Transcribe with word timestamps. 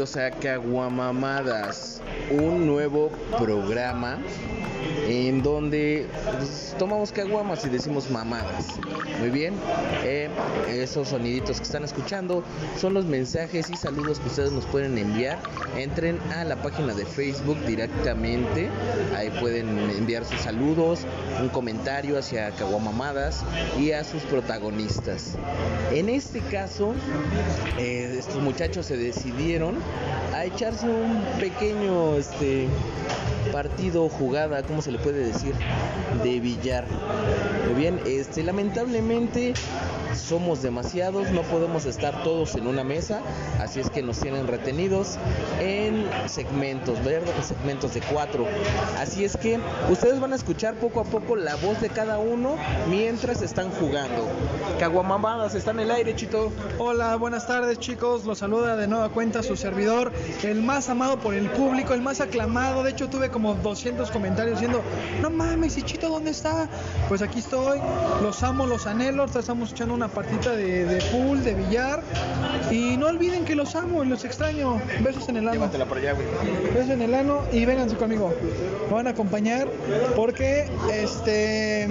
bienvenidos 0.00 0.16
a 0.16 0.30
Caguamamadas, 0.30 2.00
un 2.30 2.66
nuevo 2.66 3.10
programa 3.38 4.18
en 5.08 5.42
donde 5.42 6.06
pues, 6.38 6.74
tomamos 6.78 7.12
caguamas 7.12 7.64
y 7.64 7.68
decimos 7.68 8.10
mamadas. 8.10 8.66
Muy 9.18 9.30
bien, 9.30 9.54
eh, 10.04 10.28
esos 10.68 11.08
soniditos 11.08 11.58
que 11.58 11.64
están 11.64 11.84
escuchando 11.84 12.42
son 12.78 12.94
los 12.94 13.04
mensajes 13.04 13.68
y 13.70 13.76
saludos 13.76 14.20
que 14.20 14.28
ustedes 14.28 14.52
nos 14.52 14.64
pueden 14.66 14.96
enviar. 14.96 15.38
Entren 15.76 16.18
a 16.32 16.44
la 16.44 16.56
página 16.56 16.94
de 16.94 17.04
Facebook 17.04 17.58
directamente, 17.66 18.68
ahí 19.16 19.30
pueden 19.40 19.78
enviar 19.90 20.24
sus 20.24 20.40
saludos, 20.40 21.00
un 21.40 21.48
comentario 21.48 22.18
hacia 22.18 22.50
caguamamadas 22.52 23.44
y 23.78 23.92
a 23.92 24.04
sus 24.04 24.22
protagonistas. 24.22 25.36
En 25.92 26.08
este 26.08 26.40
caso, 26.40 26.94
eh, 27.78 28.16
estos 28.18 28.40
muchachos 28.40 28.86
se 28.86 28.96
decidieron 28.96 29.76
a 30.34 30.44
echarse 30.44 30.86
un 30.86 31.22
pequeño 31.38 32.16
este 32.16 32.68
partido, 33.52 34.08
jugada, 34.08 34.62
¿cómo 34.62 34.82
se 34.82 34.92
le 34.92 34.98
puede 34.98 35.24
decir? 35.24 35.54
De 36.22 36.40
billar. 36.40 36.86
Muy 37.66 37.74
bien, 37.74 38.00
este 38.06 38.42
lamentablemente 38.42 39.54
somos 40.14 40.62
demasiados, 40.62 41.30
no 41.30 41.42
podemos 41.42 41.86
estar 41.86 42.22
todos 42.22 42.54
en 42.54 42.66
una 42.66 42.84
mesa, 42.84 43.20
así 43.60 43.80
es 43.80 43.90
que 43.90 44.02
nos 44.02 44.18
tienen 44.20 44.46
retenidos 44.46 45.16
en 45.60 46.08
segmentos, 46.26 47.02
¿verdad? 47.04 47.34
En 47.36 47.44
segmentos 47.44 47.94
de 47.94 48.00
cuatro. 48.00 48.46
Así 48.98 49.24
es 49.24 49.36
que 49.36 49.58
ustedes 49.90 50.20
van 50.20 50.32
a 50.32 50.36
escuchar 50.36 50.74
poco 50.74 51.00
a 51.00 51.04
poco 51.04 51.36
la 51.36 51.56
voz 51.56 51.80
de 51.80 51.88
cada 51.88 52.18
uno 52.18 52.56
mientras 52.88 53.42
están 53.42 53.70
jugando. 53.70 54.28
Caguamamadas, 54.78 55.54
está 55.54 55.70
en 55.72 55.80
el 55.80 55.90
aire, 55.90 56.14
chito. 56.16 56.52
Hola, 56.78 57.16
buenas 57.16 57.46
tardes 57.46 57.78
chicos, 57.78 58.24
los 58.24 58.38
saluda 58.38 58.76
de 58.76 58.88
nueva 58.88 59.10
cuenta 59.10 59.42
su 59.42 59.56
servidor, 59.56 60.12
el 60.42 60.62
más 60.62 60.88
amado 60.88 61.18
por 61.18 61.34
el 61.34 61.48
público, 61.50 61.94
el 61.94 62.02
más 62.02 62.20
aclamado, 62.20 62.82
de 62.82 62.90
hecho 62.90 63.08
tuve 63.08 63.30
como 63.30 63.54
200 63.54 64.10
comentarios 64.10 64.60
diciendo, 64.60 64.82
no 65.20 65.30
mames, 65.30 65.76
¿y 65.76 65.82
Chito 65.82 66.08
dónde 66.08 66.30
está? 66.30 66.68
Pues 67.08 67.22
aquí 67.22 67.40
estoy, 67.40 67.80
los 68.22 68.42
amo, 68.42 68.66
los 68.66 68.86
anhelo, 68.86 69.24
estamos 69.24 69.72
echando 69.72 69.94
una 70.00 70.08
partita 70.08 70.52
de, 70.52 70.86
de 70.86 71.02
pool, 71.10 71.44
de 71.44 71.52
billar, 71.52 72.00
y 72.70 72.96
no 72.96 73.08
olviden 73.08 73.44
que 73.44 73.54
los 73.54 73.76
amo 73.76 74.02
y 74.02 74.06
los 74.06 74.24
extraño, 74.24 74.80
besos 75.04 75.28
en 75.28 75.36
el 75.36 75.46
ano. 75.46 75.52
Llévatela 75.52 75.84
por 75.84 75.98
allá, 75.98 76.14
güey. 76.14 76.26
Besos 76.72 76.88
en 76.88 77.02
el 77.02 77.14
ano 77.14 77.42
y 77.52 77.66
vénganse 77.66 77.96
conmigo, 77.96 78.32
me 78.88 78.94
van 78.94 79.08
a 79.08 79.10
acompañar 79.10 79.68
porque 80.16 80.70
este 80.90 81.86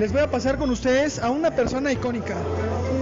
les 0.00 0.12
voy 0.12 0.22
a 0.22 0.28
pasar 0.28 0.58
con 0.58 0.68
ustedes 0.70 1.20
a 1.20 1.30
una 1.30 1.52
persona 1.52 1.92
icónica, 1.92 2.34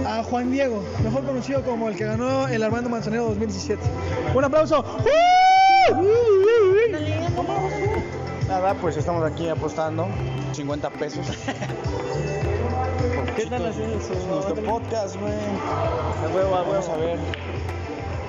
a 0.07 0.21
Juan 0.21 0.51
Diego, 0.51 0.83
mejor 1.03 1.25
conocido 1.25 1.63
como 1.63 1.89
el 1.89 1.95
que 1.95 2.05
ganó 2.05 2.47
el 2.47 2.61
Armando 2.61 2.91
Manzanero 2.91 3.23
2017. 3.25 3.81
Un 4.35 4.43
aplauso. 4.43 4.85
Nada, 8.47 8.75
pues 8.75 8.97
estamos 8.97 9.25
aquí 9.25 9.49
apostando 9.49 10.07
50 10.53 10.89
pesos. 10.91 11.25
¿Qué 13.35 13.45
tal 13.47 13.65
haciendo 13.67 13.97
Es 13.97 14.25
nuestro 14.27 14.55
podcast, 14.63 15.15
güey. 15.19 15.33
Vamos 16.51 16.89
a 16.89 16.95
ver 16.97 17.19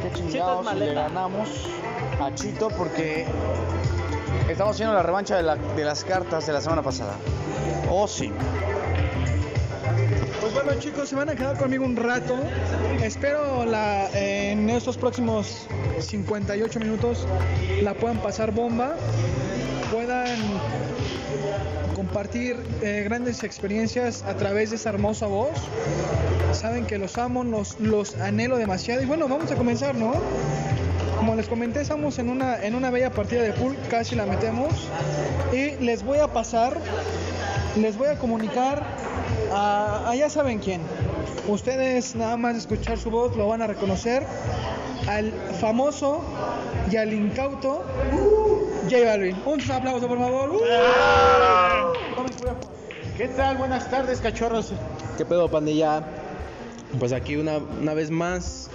qué 0.03 0.13
chingados 0.13 0.69
si 0.69 0.77
le 0.77 0.95
ganamos 0.95 1.49
a 2.21 2.35
Chito 2.35 2.69
porque 2.77 3.27
estamos 4.49 4.75
haciendo 4.75 4.95
la 4.95 5.03
revancha 5.03 5.37
de, 5.37 5.43
la- 5.43 5.57
de 5.57 5.85
las 5.85 6.05
cartas 6.05 6.47
de 6.47 6.53
la 6.53 6.61
semana 6.61 6.83
pasada. 6.83 7.15
Oh, 7.91 8.07
sí. 8.09 8.33
Pues 10.41 10.53
bueno 10.55 10.75
chicos, 10.81 11.09
se 11.09 11.17
van 11.17 11.29
a 11.29 11.35
quedar 11.35 11.57
conmigo 11.59 11.85
un 11.85 11.97
rato. 11.97 12.37
Espero 13.03 13.65
la, 13.65 14.09
en 14.11 14.69
estos 14.71 14.97
próximos 14.97 15.67
58 16.01 16.81
minutos 16.81 17.27
la 17.83 17.95
puedan 17.95 18.19
pasar 18.19 18.51
bomba, 18.53 18.95
puedan 19.93 20.37
compartir 22.17 22.57
eh, 22.81 23.03
grandes 23.05 23.45
experiencias 23.45 24.23
a 24.23 24.35
través 24.37 24.71
de 24.71 24.77
esa 24.77 24.89
hermosa 24.89 25.27
voz. 25.27 25.51
Saben 26.53 26.87
que 26.87 26.97
los 26.97 27.19
amo, 27.19 27.45
los, 27.45 28.17
anhelo 28.17 28.57
demasiado. 28.57 29.03
Y 29.03 29.05
bueno, 29.05 29.29
vamos 29.29 29.53
a 29.53 29.55
comenzar, 29.55 29.95
¿no? 29.95 30.15
Como 31.19 31.35
les 31.35 31.47
comenté, 31.47 31.83
estamos 31.83 32.19
en 32.19 32.31
una, 32.31 32.65
en 32.65 32.75
una 32.75 32.91
bella 32.91 33.11
partida 33.11 33.43
de 33.43 33.53
pool, 33.53 33.77
casi 33.91 34.17
la 34.17 34.25
metemos. 34.25 34.73
Y 35.53 35.73
les 35.85 36.03
voy 36.03 36.17
a 36.17 36.29
pasar, 36.29 36.81
les 37.77 37.99
voy 37.99 38.09
a 38.09 38.19
comunicar 38.19 38.83
a, 39.53 40.09
a 40.09 40.15
ya 40.15 40.31
saben 40.31 40.59
quién. 40.59 40.81
Ustedes 41.47 42.17
nada 42.17 42.39
más 42.39 42.57
escuchar 42.57 42.97
su 42.97 43.11
voz 43.11 43.37
lo 43.37 43.47
van 43.47 43.61
a 43.61 43.67
reconocer. 43.67 44.25
Al 45.07 45.35
famoso 45.61 46.23
y 46.91 46.97
al 46.97 47.13
incauto 47.13 47.85
J 48.91 49.05
Balvin. 49.05 49.37
Un 49.45 49.61
aplauso, 49.71 50.09
por 50.09 50.19
favor. 50.19 50.51
¡Uh! 50.51 51.96
¿Qué 53.17 53.29
tal? 53.29 53.57
Buenas 53.57 53.91
tardes, 53.91 54.21
cachorros. 54.21 54.73
¿Qué 55.17 55.25
pedo, 55.25 55.51
pandilla? 55.51 56.05
Pues 56.99 57.13
aquí 57.13 57.37
una, 57.37 57.59
una 57.59 57.95
vez 57.95 58.11
más 58.11 58.69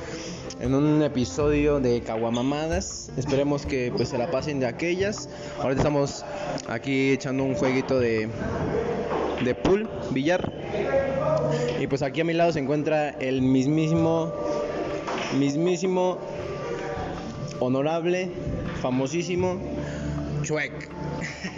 en 0.59 0.73
un 0.73 1.03
episodio 1.03 1.79
de 1.79 2.01
Caguamamadas. 2.01 3.11
Esperemos 3.17 3.67
que 3.67 3.93
pues 3.95 4.09
se 4.09 4.17
la 4.17 4.31
pasen 4.31 4.59
de 4.59 4.65
aquellas. 4.65 5.29
Ahorita 5.59 5.81
estamos 5.81 6.25
aquí 6.67 7.11
echando 7.11 7.43
un 7.43 7.53
jueguito 7.53 7.99
de, 7.99 8.29
de 9.43 9.55
pool, 9.55 9.87
billar. 10.09 10.51
Y 11.79 11.85
pues 11.85 12.01
aquí 12.01 12.21
a 12.21 12.23
mi 12.23 12.33
lado 12.33 12.51
se 12.51 12.59
encuentra 12.59 13.09
el 13.09 13.43
mismísimo, 13.43 14.33
mismísimo, 15.37 16.17
honorable, 17.59 18.31
famosísimo 18.81 19.59
Chuec. 20.41 20.89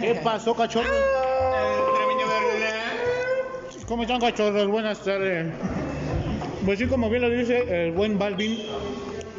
¿Qué 0.00 0.14
pasó, 0.16 0.54
cachorros? 0.54 0.90
¿Cómo 3.86 4.02
están, 4.02 4.18
cachorros? 4.18 4.66
Buenas 4.66 4.98
tardes. 5.00 5.52
Pues 6.64 6.78
sí, 6.78 6.86
como 6.86 7.10
bien 7.10 7.20
lo 7.20 7.28
dice 7.28 7.86
el 7.86 7.92
buen 7.92 8.18
Balvin, 8.18 8.58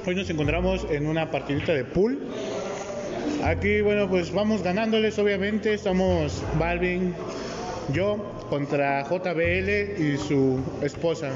hoy 0.06 0.14
nos 0.14 0.30
encontramos 0.30 0.86
en 0.92 1.08
una 1.08 1.32
partidita 1.32 1.74
de 1.74 1.84
pool. 1.84 2.20
Aquí, 3.44 3.82
bueno, 3.82 4.08
pues 4.08 4.32
vamos 4.32 4.62
ganándoles, 4.62 5.18
obviamente. 5.18 5.74
Estamos 5.74 6.44
Balvin, 6.60 7.16
yo 7.92 8.18
contra 8.48 9.04
JBL 9.06 10.00
y 10.00 10.16
su 10.18 10.60
esposa. 10.84 11.32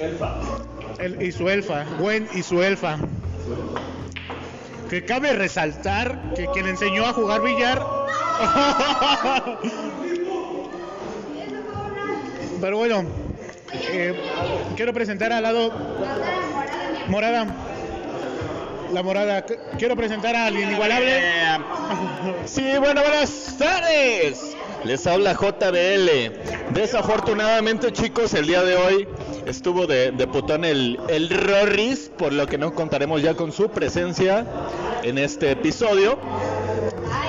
Elfa. 0.00 0.38
y 1.20 1.30
su 1.30 1.50
elfa, 1.50 1.84
Gwen 1.98 2.26
y 2.34 2.42
su 2.42 2.62
elfa. 2.62 2.96
Que 4.88 5.04
cabe 5.04 5.34
resaltar 5.34 6.32
que 6.34 6.46
quien 6.46 6.68
enseñó 6.68 7.04
a 7.04 7.12
jugar 7.12 7.42
billar. 7.42 7.84
Pero 12.64 12.78
bueno, 12.78 13.04
eh, 13.74 14.14
quiero 14.74 14.94
presentar 14.94 15.30
al 15.34 15.42
lado 15.42 15.70
Morada. 17.08 17.46
La 18.90 19.02
morada. 19.02 19.44
Quiero 19.76 19.94
presentar 19.96 20.34
al 20.34 20.58
inigualable. 20.58 21.20
Sí, 22.46 22.64
bueno, 22.78 23.02
buenas 23.02 23.56
tardes. 23.58 24.56
Les 24.82 25.06
habla 25.06 25.34
JBL. 25.34 26.72
Desafortunadamente, 26.72 27.92
chicos, 27.92 28.32
el 28.32 28.46
día 28.46 28.62
de 28.62 28.76
hoy 28.76 29.08
estuvo 29.44 29.86
de, 29.86 30.12
de 30.12 30.26
putón 30.26 30.64
el, 30.64 30.98
el 31.10 31.28
Rorris, 31.28 32.10
por 32.16 32.32
lo 32.32 32.46
que 32.46 32.56
no 32.56 32.74
contaremos 32.74 33.20
ya 33.20 33.34
con 33.34 33.52
su 33.52 33.68
presencia 33.68 34.46
en 35.02 35.18
este 35.18 35.50
episodio. 35.50 36.18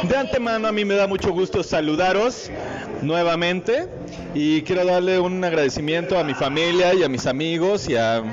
De 0.04 0.16
antemano, 0.16 0.70
a 0.70 0.72
mí 0.72 0.86
me 0.86 0.96
da 0.96 1.08
mucho 1.08 1.34
gusto 1.34 1.62
saludaros 1.62 2.50
nuevamente 3.06 3.88
y 4.34 4.64
quiero 4.64 4.86
darle 4.86 5.20
un 5.20 5.44
agradecimiento 5.44 6.18
a 6.18 6.24
mi 6.24 6.34
familia 6.34 6.94
y 6.94 7.04
a 7.04 7.10
mis 7.10 7.26
amigos 7.26 7.88
y 7.88 7.96
a, 7.96 8.24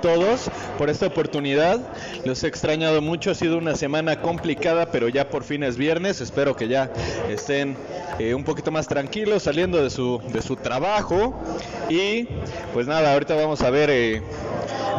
todos 0.00 0.50
por 0.78 0.90
esta 0.90 1.06
oportunidad. 1.06 1.80
Los 2.24 2.42
he 2.42 2.48
extrañado 2.48 3.00
mucho, 3.00 3.30
ha 3.30 3.34
sido 3.34 3.58
una 3.58 3.76
semana 3.76 4.20
complicada, 4.20 4.86
pero 4.86 5.08
ya 5.08 5.28
por 5.28 5.44
fin 5.44 5.62
es 5.62 5.76
viernes. 5.76 6.20
Espero 6.20 6.56
que 6.56 6.68
ya 6.68 6.90
estén 7.28 7.76
eh, 8.18 8.34
un 8.34 8.44
poquito 8.44 8.70
más 8.70 8.88
tranquilos 8.88 9.44
saliendo 9.44 9.82
de 9.82 9.90
su, 9.90 10.20
de 10.32 10.42
su 10.42 10.56
trabajo. 10.56 11.40
Y 11.88 12.26
pues 12.72 12.86
nada, 12.86 13.12
ahorita 13.12 13.36
vamos 13.36 13.62
a 13.62 13.70
ver 13.70 13.90
eh, 13.90 14.22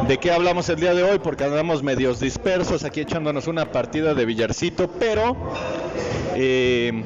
de 0.07 0.17
qué 0.17 0.31
hablamos 0.31 0.69
el 0.69 0.79
día 0.79 0.93
de 0.93 1.03
hoy, 1.03 1.19
porque 1.19 1.43
andamos 1.43 1.83
medios 1.83 2.19
dispersos 2.19 2.83
aquí 2.83 3.01
echándonos 3.01 3.47
una 3.47 3.71
partida 3.71 4.13
de 4.13 4.25
billarcito, 4.25 4.89
pero... 4.89 5.35
eh, 6.35 7.03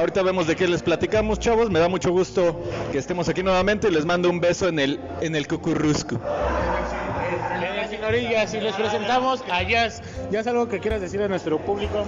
Ahorita 0.00 0.22
vemos 0.22 0.46
de 0.46 0.56
qué 0.56 0.66
les 0.66 0.82
platicamos, 0.82 1.38
chavos. 1.38 1.68
Me 1.68 1.78
da 1.78 1.86
mucho 1.86 2.10
gusto 2.10 2.58
que 2.90 2.96
estemos 2.96 3.28
aquí 3.28 3.42
nuevamente 3.42 3.88
y 3.88 3.90
les 3.90 4.06
mando 4.06 4.30
un 4.30 4.40
beso 4.40 4.66
en 4.66 4.78
el 4.78 4.98
en 5.20 5.36
el 5.36 5.46
cucurrusco. 5.46 6.16
En 7.54 7.62
el 7.62 7.86
sin 7.90 8.02
orillas, 8.02 8.54
y 8.54 8.60
les 8.60 8.74
presentamos 8.76 9.42
a 9.50 9.62
Jazz. 9.62 10.00
Jazz, 10.30 10.46
algo 10.46 10.68
que 10.68 10.80
quieras 10.80 11.02
decir 11.02 11.20
a 11.20 11.28
nuestro 11.28 11.58
público. 11.58 12.02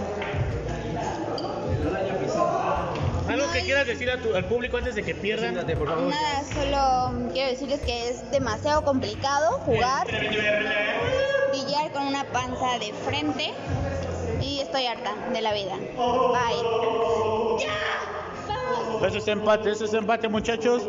Algo 3.29 3.53
que 3.53 3.61
quieras 3.61 3.87
decir 3.87 4.11
a 4.11 4.17
tu- 4.17 4.35
al 4.35 4.47
público 4.47 4.79
antes 4.79 4.95
de 4.95 5.03
que 5.03 5.15
pierdan. 5.15 5.55
Nada, 5.55 6.43
solo 6.55 7.29
quiero 7.35 7.51
decirles 7.51 7.81
que 7.83 8.09
es 8.09 8.31
demasiado 8.31 8.85
complicado 8.85 9.59
jugar. 9.67 10.07
billar 11.53 11.93
con 11.93 12.07
una 12.07 12.25
panza 12.25 12.79
de 12.79 12.95
frente 13.05 13.53
y 14.41 14.61
estoy 14.61 14.87
harta 14.87 15.13
de 15.31 15.43
la 15.43 15.53
vida. 15.53 15.77
Bye. 15.77 17.42
¡Ya! 17.67 19.07
Eso 19.07 19.19
es 19.19 19.29
empate, 19.29 19.71
eso 19.71 19.85
es 19.85 19.95
empate, 19.95 20.29
muchachos. 20.29 20.89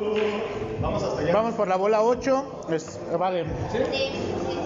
Vamos 0.82 1.04
hasta 1.04 1.22
allá. 1.22 1.34
Vamos 1.34 1.56
por 1.56 1.68
la 1.68 1.76
bola 1.76 2.04
8. 2.04 2.66
Es, 2.70 3.00
vale. 3.18 3.46
Sí, 3.72 3.78
sí, 3.92 4.12
sí. 4.12 4.60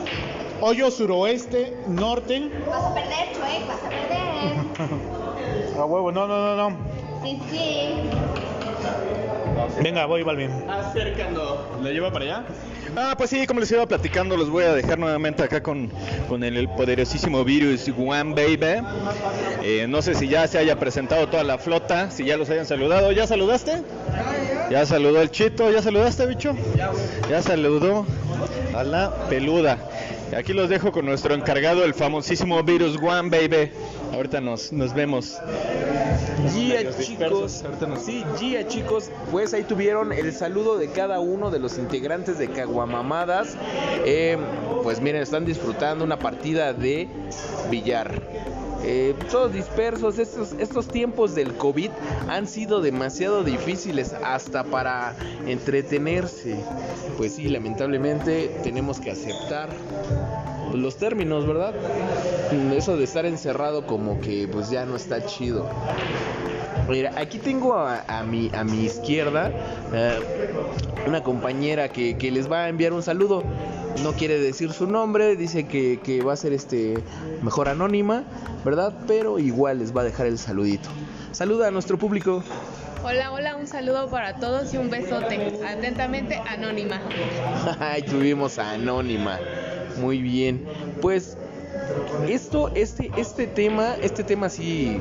Hoyo 0.59 0.91
suroeste, 0.91 1.77
norte. 1.87 2.51
Vas 2.67 2.83
a 2.83 2.93
perder, 2.93 3.31
Chuec, 3.33 3.67
vas 3.67 3.83
a 3.83 3.89
perder. 3.89 5.17
A 5.77 5.85
huevo, 5.85 6.11
no, 6.11 6.27
no, 6.27 6.55
no, 6.55 6.69
no. 6.69 6.77
Sí, 7.23 7.39
sí. 7.51 8.26
Venga, 9.81 10.05
voy, 10.05 10.23
Balvin. 10.23 10.49
Acercando. 10.69 11.79
¿La 11.81 11.89
lleva 11.91 12.11
para 12.11 12.25
allá? 12.25 12.43
Ah, 12.95 13.13
pues 13.17 13.29
sí, 13.29 13.45
como 13.45 13.59
les 13.59 13.71
iba 13.71 13.85
platicando, 13.85 14.37
los 14.37 14.49
voy 14.49 14.63
a 14.63 14.73
dejar 14.73 14.97
nuevamente 14.97 15.43
acá 15.43 15.61
con, 15.61 15.91
con 16.27 16.43
el, 16.43 16.57
el 16.57 16.67
poderosísimo 16.69 17.43
virus 17.43 17.87
One 17.89 18.33
Baby. 18.33 18.83
Eh, 19.61 19.85
no 19.87 20.01
sé 20.01 20.15
si 20.15 20.27
ya 20.27 20.47
se 20.47 20.57
haya 20.57 20.79
presentado 20.79 21.27
toda 21.27 21.43
la 21.43 21.57
flota, 21.57 22.09
si 22.09 22.25
ya 22.25 22.37
los 22.37 22.49
hayan 22.49 22.65
saludado. 22.65 23.11
¿Ya 23.11 23.27
saludaste? 23.27 23.83
Ya 24.71 24.85
saludó 24.85 25.21
el 25.21 25.29
chito, 25.29 25.71
¿ya 25.71 25.81
saludaste, 25.81 26.25
bicho? 26.25 26.55
Ya 27.29 27.41
saludó 27.41 28.05
a 28.75 28.83
la 28.83 29.13
peluda. 29.29 29.77
Aquí 30.35 30.53
los 30.53 30.67
dejo 30.69 30.91
con 30.91 31.05
nuestro 31.05 31.33
encargado, 31.33 31.85
el 31.85 31.93
famosísimo 31.93 32.61
Virus 32.63 32.97
One 32.97 33.29
Baby. 33.29 33.71
Ahorita 34.13 34.41
nos, 34.41 34.71
nos 34.71 34.93
vemos. 34.93 35.37
Gia 36.53 36.89
chicos, 36.99 37.63
nos- 37.87 38.01
sí, 38.03 38.23
Gia 38.39 38.67
chicos, 38.67 39.09
pues 39.31 39.53
ahí 39.53 39.63
tuvieron 39.63 40.11
el 40.13 40.33
saludo 40.33 40.77
de 40.77 40.89
cada 40.89 41.19
uno 41.19 41.51
de 41.51 41.59
los 41.59 41.77
integrantes 41.77 42.37
de 42.37 42.47
Caguamamadas. 42.49 43.55
Eh, 44.05 44.37
pues 44.83 45.01
miren, 45.01 45.21
están 45.21 45.45
disfrutando 45.45 46.03
una 46.05 46.17
partida 46.19 46.73
de 46.73 47.07
billar. 47.69 48.21
Eh, 48.83 49.15
todos 49.31 49.51
dispersos, 49.53 50.19
estos, 50.19 50.53
estos 50.59 50.87
tiempos 50.87 51.35
del 51.35 51.53
COVID 51.55 51.89
han 52.29 52.47
sido 52.47 52.79
demasiado 52.79 53.43
difíciles 53.43 54.13
hasta 54.23 54.63
para 54.63 55.15
entretenerse. 55.47 56.55
Pues 57.17 57.33
sí, 57.35 57.49
lamentablemente 57.49 58.55
tenemos 58.63 58.99
que 58.99 59.11
aceptar 59.11 59.69
los 60.73 60.97
términos, 60.97 61.47
¿verdad? 61.47 61.73
Eso 62.75 62.97
de 62.97 63.03
estar 63.03 63.25
encerrado 63.25 63.85
como 63.85 64.19
que 64.19 64.47
pues 64.47 64.69
ya 64.69 64.85
no 64.85 64.95
está 64.95 65.25
chido. 65.25 65.69
Mira, 66.89 67.11
aquí 67.17 67.37
tengo 67.39 67.73
a, 67.75 68.03
a 68.07 68.23
mi, 68.23 68.49
a 68.53 68.63
mi 68.63 68.85
izquierda 68.85 69.51
eh, 69.93 70.19
una 71.05 71.21
compañera 71.21 71.89
que, 71.89 72.17
que 72.17 72.31
les 72.31 72.49
va 72.49 72.65
a 72.65 72.69
enviar 72.69 72.93
un 72.93 73.03
saludo. 73.03 73.43
No 74.03 74.13
quiere 74.13 74.39
decir 74.39 74.71
su 74.71 74.87
nombre, 74.87 75.35
dice 75.35 75.67
que, 75.67 75.99
que 76.03 76.21
va 76.23 76.33
a 76.33 76.37
ser 76.37 76.53
este 76.53 76.97
mejor 77.41 77.67
anónima, 77.67 78.23
¿verdad? 78.63 78.93
Pero 79.07 79.39
igual 79.39 79.79
les 79.79 79.95
va 79.95 80.01
a 80.01 80.03
dejar 80.03 80.27
el 80.27 80.37
saludito. 80.37 80.89
Saluda 81.31 81.67
a 81.67 81.71
nuestro 81.71 81.97
público. 81.97 82.43
Hola, 83.03 83.31
hola, 83.31 83.55
un 83.55 83.67
saludo 83.67 84.09
para 84.09 84.35
todos 84.35 84.73
y 84.73 84.77
un 84.77 84.89
besote. 84.89 85.59
Atentamente, 85.65 86.41
Anónima. 86.47 86.99
Ay, 87.79 88.01
tuvimos 88.03 88.59
a 88.59 88.71
Anónima. 88.71 89.39
Muy 89.99 90.21
bien. 90.21 90.61
Pues 91.01 91.37
esto, 92.27 92.71
este, 92.75 93.11
este 93.17 93.47
tema, 93.47 93.95
este 94.01 94.23
tema 94.23 94.49
sí, 94.49 94.99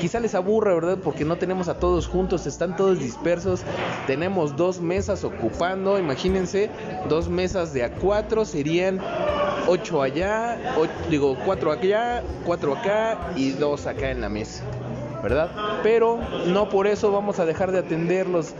quizá 0.00 0.20
les 0.20 0.34
aburre, 0.34 0.74
¿verdad? 0.74 0.98
Porque 1.02 1.24
no 1.24 1.36
tenemos 1.36 1.68
a 1.68 1.74
todos 1.78 2.06
juntos, 2.06 2.46
están 2.46 2.76
todos 2.76 2.98
dispersos. 2.98 3.62
Tenemos 4.06 4.56
dos 4.56 4.80
mesas 4.80 5.24
ocupando, 5.24 5.98
imagínense, 5.98 6.70
dos 7.08 7.28
mesas 7.28 7.72
de 7.72 7.84
a 7.84 7.90
cuatro 7.92 8.44
serían 8.44 9.00
ocho 9.66 10.02
allá, 10.02 10.58
o- 10.76 10.86
digo 11.10 11.36
cuatro 11.44 11.72
allá, 11.72 12.22
cuatro 12.44 12.76
acá 12.76 13.32
y 13.36 13.50
dos 13.50 13.86
acá 13.86 14.10
en 14.10 14.20
la 14.20 14.28
mesa. 14.28 14.62
¿Verdad? 15.22 15.50
Pero 15.82 16.18
no 16.46 16.68
por 16.68 16.86
eso 16.86 17.10
vamos 17.10 17.40
a 17.40 17.44
dejar 17.44 17.72
de 17.72 17.78
atenderlos, 17.78 18.52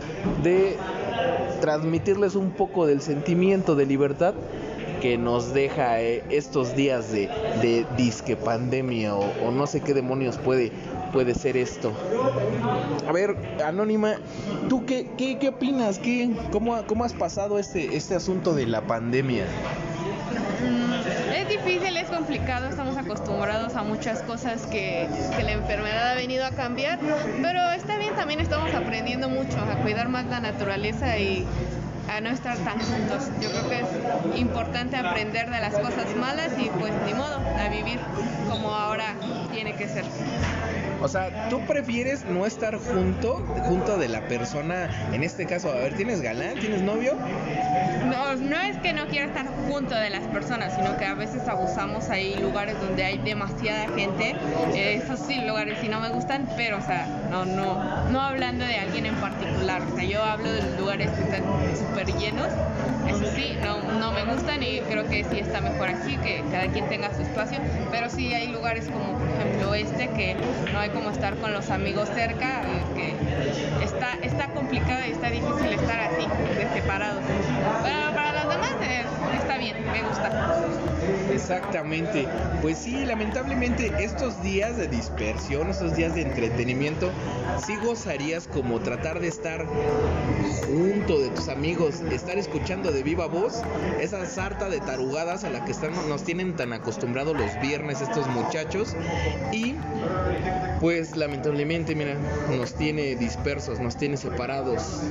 de 0.43 0.75
transmitirles 1.61 2.35
un 2.35 2.51
poco 2.51 2.85
del 2.85 3.01
sentimiento 3.01 3.75
de 3.75 3.85
libertad 3.85 4.33
que 5.01 5.17
nos 5.17 5.53
deja 5.53 6.01
eh, 6.01 6.23
estos 6.29 6.75
días 6.75 7.11
de, 7.11 7.27
de 7.61 7.85
disque 7.97 8.35
pandemia 8.35 9.15
o, 9.15 9.25
o 9.45 9.51
no 9.51 9.67
sé 9.67 9.81
qué 9.81 9.93
demonios 9.93 10.37
puede, 10.37 10.71
puede 11.13 11.33
ser 11.33 11.57
esto. 11.57 11.93
A 13.07 13.11
ver, 13.11 13.35
Anónima, 13.65 14.15
¿tú 14.67 14.85
qué, 14.85 15.07
qué, 15.17 15.37
qué 15.39 15.49
opinas? 15.49 15.99
¿Qué, 15.99 16.29
cómo, 16.51 16.81
¿Cómo 16.87 17.03
has 17.03 17.13
pasado 17.13 17.59
este, 17.59 17.95
este 17.95 18.15
asunto 18.15 18.53
de 18.53 18.65
la 18.67 18.81
pandemia? 18.81 19.45
Mm, 20.61 21.33
Es 21.33 21.49
difícil, 21.49 21.95
es 21.97 22.07
complicado, 22.09 22.67
estamos 22.67 22.97
acostumbrados 22.97 23.75
a 23.75 23.83
muchas 23.83 24.21
cosas 24.23 24.65
que, 24.67 25.07
que 25.35 25.43
la 25.43 25.53
enfermedad 25.53 26.11
ha 26.11 26.15
venido 26.15 26.45
a 26.45 26.51
cambiar, 26.51 26.99
pero 27.41 27.59
está 27.71 27.97
bien, 27.97 28.13
también 28.15 28.39
estamos 28.39 28.73
aprendiendo 28.73 29.29
mucho 29.29 29.57
a 29.57 29.81
cuidar 29.81 30.09
más 30.09 30.25
la 30.27 30.39
naturaleza 30.41 31.17
y 31.17 31.45
a 32.09 32.21
no 32.21 32.29
estar 32.29 32.57
tan 32.57 32.79
juntos. 32.79 33.29
Yo 33.41 33.49
creo 33.51 33.69
que 33.69 33.79
es 33.79 34.39
importante 34.39 34.97
aprender 34.97 35.49
de 35.49 35.59
las 35.59 35.73
cosas 35.73 36.15
malas 36.15 36.51
y 36.57 36.69
pues 36.69 36.93
ni 37.05 37.13
modo, 37.13 37.39
a 37.57 37.69
vivir 37.69 37.99
como 38.49 38.73
ahora 38.73 39.13
tiene 39.51 39.75
que 39.75 39.87
ser. 39.87 40.05
O 41.01 41.07
sea, 41.07 41.47
¿tú 41.49 41.61
prefieres 41.61 42.25
no 42.25 42.45
estar 42.45 42.77
junto, 42.77 43.35
junto 43.63 43.97
de 43.97 44.09
la 44.09 44.27
persona, 44.27 44.89
en 45.13 45.23
este 45.23 45.45
caso, 45.45 45.71
a 45.71 45.75
ver, 45.75 45.93
¿tienes 45.93 46.21
galán? 46.21 46.59
¿Tienes 46.59 46.81
novio? 46.81 47.15
No, 48.05 48.35
no 48.35 48.59
es 48.59 48.77
que 48.79 48.91
no 48.91 49.07
quiera 49.07 49.27
estar 49.27 49.45
junto 49.69 49.95
de 49.95 50.09
las 50.09 50.23
personas, 50.27 50.75
sino 50.75 50.97
que 50.97 51.05
a 51.05 51.13
veces 51.13 51.47
abusamos. 51.47 52.09
Hay 52.09 52.35
lugares 52.35 52.75
donde 52.81 53.05
hay 53.05 53.17
demasiada 53.19 53.87
gente. 53.95 54.35
Eh, 54.73 55.01
esos 55.01 55.19
sí 55.19 55.39
lugares 55.45 55.77
sí 55.79 55.87
no 55.87 56.01
me 56.01 56.09
gustan, 56.09 56.49
pero 56.57 56.77
o 56.77 56.81
sea, 56.81 57.07
no, 57.29 57.45
no, 57.45 58.09
no 58.09 58.21
hablando 58.21 58.65
de 58.65 58.77
alguien 58.77 59.05
en 59.05 59.15
particular. 59.15 59.81
O 59.81 59.95
sea, 59.95 60.03
yo 60.03 60.23
hablo 60.23 60.51
de 60.51 60.61
los 60.63 60.79
lugares 60.79 61.11
que 61.11 61.23
están 61.23 61.43
súper 61.77 62.07
llenos. 62.17 62.47
Eso 63.07 63.25
sí, 63.35 63.57
no, 63.63 63.81
no 63.99 64.11
me 64.11 64.23
gustan 64.25 64.61
y 64.63 64.79
creo 64.81 65.07
que 65.07 65.23
sí 65.23 65.39
está 65.39 65.61
mejor 65.61 65.89
así, 65.89 66.17
que 66.17 66.43
cada 66.51 66.67
quien 66.67 66.87
tenga 66.89 67.13
su 67.15 67.21
espacio. 67.21 67.59
Pero 67.91 68.09
sí 68.09 68.33
hay 68.33 68.47
lugares 68.47 68.85
como 68.85 69.17
por 69.17 69.27
ejemplo 69.27 69.73
este, 69.75 70.09
que 70.09 70.35
no 70.73 70.79
hay 70.79 70.89
como 70.89 71.09
estar 71.09 71.35
con 71.35 71.53
los 71.53 71.69
amigos 71.69 72.09
cerca, 72.13 72.61
que 72.95 73.15
está, 73.83 74.17
está 74.21 74.47
complicado 74.47 75.01
y 75.07 75.11
está 75.11 75.29
difícil 75.29 75.73
estar 75.73 75.99
así, 75.99 76.27
separados. 76.73 77.23
Pero 77.83 78.15
para 78.15 78.43
los 78.43 78.53
demás 78.53 78.71
Exactamente. 81.39 82.27
Pues 82.61 82.77
sí, 82.77 83.05
lamentablemente 83.05 83.91
estos 83.99 84.41
días 84.43 84.77
de 84.77 84.87
dispersión, 84.87 85.69
estos 85.69 85.95
días 85.95 86.13
de 86.15 86.21
entretenimiento, 86.21 87.09
sí 87.65 87.75
gozarías 87.83 88.47
como 88.47 88.79
tratar 88.79 89.19
de 89.19 89.27
estar 89.27 89.65
junto 90.67 91.19
de 91.19 91.29
tus 91.29 91.47
amigos, 91.49 92.01
estar 92.11 92.37
escuchando 92.37 92.91
de 92.91 93.03
viva 93.03 93.27
voz 93.27 93.61
esa 93.99 94.25
sarta 94.25 94.69
de 94.69 94.79
tarugadas 94.79 95.43
a 95.43 95.49
la 95.49 95.65
que 95.65 95.71
están, 95.71 95.91
nos 96.07 96.23
tienen 96.23 96.55
tan 96.55 96.73
acostumbrados 96.73 97.37
los 97.37 97.59
viernes 97.61 98.01
estos 98.01 98.27
muchachos 98.27 98.95
y 99.51 99.75
pues 100.79 101.15
lamentablemente, 101.15 101.95
mira, 101.95 102.15
nos 102.55 102.73
tiene 102.73 103.15
dispersos, 103.15 103.79
nos 103.79 103.97
tiene 103.97 104.17
separados 104.17 105.01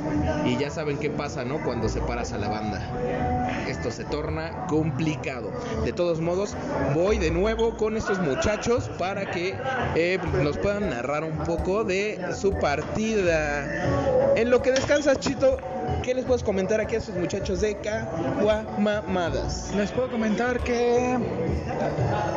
y 0.46 0.56
ya 0.56 0.70
saben 0.70 0.98
qué 0.98 1.10
pasa, 1.10 1.44
¿no? 1.44 1.62
Cuando 1.62 1.88
separas 1.88 2.32
a 2.32 2.38
la 2.38 2.48
banda. 2.48 3.66
Esto 3.68 3.90
se 3.90 4.04
torna 4.04 4.66
complicado. 4.66 5.52
De 5.84 5.92
todos 5.92 6.20
modos, 6.20 6.56
voy 6.94 7.18
de 7.18 7.30
nuevo 7.30 7.76
con 7.76 7.96
estos 7.96 8.18
muchachos 8.18 8.90
para 8.98 9.30
que 9.30 9.54
eh, 9.94 10.18
nos 10.42 10.56
puedan 10.58 10.90
narrar 10.90 11.24
un 11.24 11.38
poco 11.38 11.84
de 11.84 12.18
su 12.34 12.52
partida. 12.52 14.34
En 14.36 14.50
lo 14.50 14.62
que 14.62 14.72
descansas, 14.72 15.18
Chito, 15.18 15.58
¿qué 16.02 16.14
les 16.14 16.24
puedes 16.24 16.42
comentar 16.42 16.80
aquí 16.80 16.94
a 16.94 16.98
estos 16.98 17.14
muchachos 17.16 17.60
de 17.60 17.76
Caguamamadas? 17.76 19.72
Les 19.76 19.90
puedo 19.90 20.10
comentar 20.10 20.60
que 20.60 21.18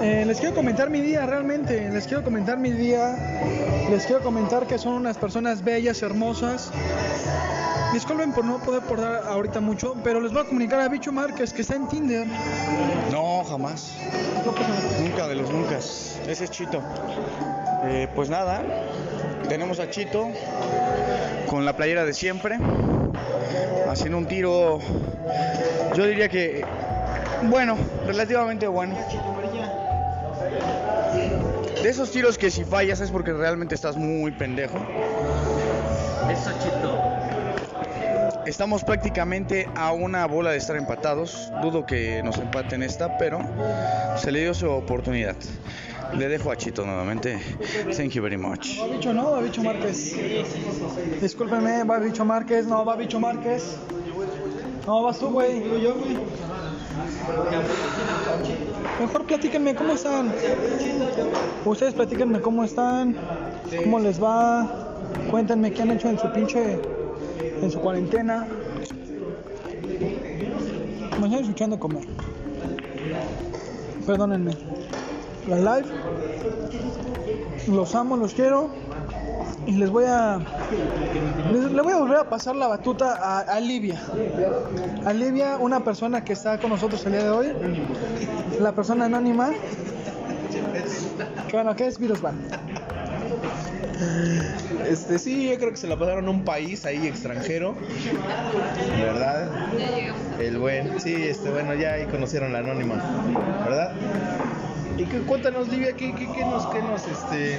eh, 0.02 0.24
les 0.26 0.40
quiero 0.40 0.56
comentar 0.56 0.90
mi 0.90 1.02
día 1.02 1.26
realmente, 1.26 1.90
les 1.90 2.06
quiero 2.08 2.24
comentar 2.24 2.58
mi 2.58 2.72
día, 2.72 3.16
les 3.90 4.06
quiero 4.06 4.22
comentar 4.22 4.68
que 4.68 4.78
son 4.78 4.94
unas 4.94 5.18
personas 5.18 5.64
bellas, 5.64 6.02
hermosas. 6.02 6.72
Disculpen 7.94 8.32
por 8.32 8.46
no 8.46 8.58
poder 8.60 8.82
portar 8.84 9.24
ahorita 9.28 9.60
mucho, 9.60 9.96
pero 10.04 10.22
les 10.22 10.32
voy 10.32 10.44
a 10.44 10.46
comunicar 10.46 10.80
a 10.80 10.88
Bicho 10.88 11.12
Márquez 11.12 11.52
que 11.52 11.62
está 11.62 11.76
en 11.76 11.88
Tinder. 11.90 12.26
No, 13.12 13.44
jamás. 13.44 13.92
Nunca 15.02 15.28
de 15.28 15.36
los 15.36 15.50
nunca. 15.50 15.78
Ese 15.78 16.44
es 16.46 16.52
Chito. 16.52 16.82
Eh, 17.84 18.08
pues 18.16 18.30
nada, 18.30 18.64
tenemos 19.50 19.80
a 19.80 19.90
Chito 19.90 20.30
con 21.48 21.66
la 21.66 21.76
playera 21.76 22.06
de 22.06 22.14
siempre, 22.14 22.60
haciendo 23.88 24.18
un 24.18 24.26
tiro, 24.26 24.80
yo 25.96 26.06
diría 26.06 26.30
que, 26.30 26.64
bueno, 27.44 27.78
relativamente 28.06 28.68
bueno. 28.68 28.96
De 31.82 31.90
esos 31.90 32.12
tiros 32.12 32.38
que 32.38 32.52
si 32.52 32.64
fallas 32.64 33.02
es 33.02 33.10
porque 33.10 33.34
realmente 33.34 33.76
estás 33.76 33.98
muy 33.98 34.32
pendejo. 34.32 34.78
Estamos 38.46 38.84
prácticamente 38.84 39.68
a 39.76 39.92
una 39.92 40.26
bola 40.26 40.52
de 40.52 40.58
estar 40.58 40.76
empatados. 40.76 41.52
Dudo 41.62 41.86
que 41.86 42.22
nos 42.24 42.38
empaten 42.38 42.84
esta, 42.84 43.18
pero 43.18 43.40
se 44.18 44.32
le 44.32 44.42
dio 44.42 44.54
su 44.54 44.70
oportunidad. 44.70 45.36
Le 46.18 46.28
dejo 46.28 46.52
a 46.52 46.58
Chito 46.58 46.86
nuevamente. 46.86 47.40
Thank 47.96 48.12
you 48.12 48.22
very 48.22 48.38
much. 48.38 48.80
Va 48.80 48.88
bicho, 48.88 49.14
¿no? 49.14 49.32
Va 49.32 49.42
bicho 49.42 49.64
Márquez. 49.64 50.16
Discúlpenme, 51.22 51.84
va 51.84 52.00
bicho 52.00 52.26
Márquez. 52.26 52.66
No, 52.68 52.86
va 52.86 52.96
bicho 52.96 53.20
Márquez. 53.20 53.78
No, 54.86 55.04
vas 55.04 55.20
tú, 55.20 55.30
güey. 55.30 55.82
Yo, 55.82 55.96
güey. 55.96 56.18
Mejor 59.00 59.26
platíquenme 59.26 59.74
cómo 59.74 59.94
están. 59.94 60.34
Ustedes 61.66 61.94
platíquenme 61.94 62.42
cómo 62.42 62.64
están. 62.64 63.16
¿Cómo 63.84 64.00
les 64.00 64.22
va? 64.22 64.98
Cuéntenme 65.30 65.72
qué 65.72 65.82
han 65.82 65.92
hecho 65.92 66.10
en 66.10 66.20
su 66.20 66.32
pinche. 66.32 66.80
En 67.62 67.72
su 67.72 67.80
cuarentena. 67.80 68.48
Me 71.20 71.28
están 71.28 71.42
escuchando 71.42 71.80
comer. 71.80 72.06
Perdónenme. 74.06 74.52
La 75.48 75.58
live. 75.58 75.88
Los 77.68 77.96
amo, 77.96 78.18
los 78.18 78.34
quiero. 78.34 78.70
Y 79.66 79.74
les 79.74 79.90
voy 79.90 80.06
a. 80.08 80.40
Les, 81.52 81.72
le 81.72 81.82
voy 81.82 81.94
a 81.94 81.98
volver 81.98 82.18
a 82.18 82.30
pasar 82.30 82.56
la 82.56 82.68
batuta 82.68 83.16
a, 83.16 83.40
a 83.42 83.60
Livia. 83.60 84.02
A 85.06 85.14
Livia, 85.14 85.58
una 85.58 85.84
persona 85.84 86.24
que 86.24 86.34
está 86.34 86.60
con 86.60 86.72
nosotros 86.72 87.06
el 87.06 87.14
día 87.14 87.24
de 87.24 87.30
hoy. 87.30 87.48
La 88.60 88.72
persona 88.74 89.06
anónima. 89.06 89.52
Que 91.48 91.58
bueno, 91.58 91.76
¿qué 91.76 91.88
es 91.88 92.00
Virus 92.00 92.22
Van? 92.22 92.36
Este, 94.88 95.20
sí, 95.20 95.50
yo 95.50 95.58
creo 95.58 95.72
que 95.72 95.78
se 95.78 95.88
la 95.88 95.98
pasaron 95.98 96.28
a 96.28 96.30
un 96.32 96.44
país 96.44 96.86
ahí 96.86 97.08
extranjero. 97.08 97.76
¿Verdad? 99.00 99.50
El 100.40 100.58
buen, 100.58 101.00
sí, 101.00 101.14
este, 101.14 101.50
bueno, 101.52 101.76
ya 101.76 101.94
ahí 101.94 102.06
conocieron 102.06 102.52
la 102.52 102.60
anónima, 102.60 102.96
¿verdad? 103.64 103.94
Y 105.02 105.06
que, 105.06 105.18
cuéntanos, 105.22 105.68
Livia, 105.68 105.94
¿qué, 105.94 106.14
qué, 106.14 106.28
qué 106.32 106.46
nos, 106.46 106.68
qué, 106.68 106.80
nos, 106.84 107.08
este, 107.08 107.58